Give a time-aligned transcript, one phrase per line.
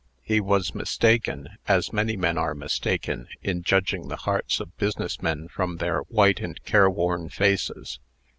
[0.23, 5.47] He was mistaken, as many men are mistaken, in judging the hearts of business men
[5.47, 7.99] from their white and careworn faces.